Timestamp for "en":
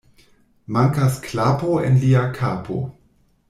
1.91-2.03